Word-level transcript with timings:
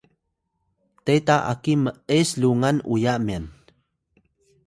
teta 1.05 1.37
aki 1.51 1.73
m’es 1.83 2.29
lungan 2.41 2.77
uya 2.93 3.13
myan 3.25 3.45